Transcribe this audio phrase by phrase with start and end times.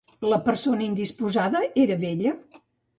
[0.29, 2.37] La persona indisposada era vella?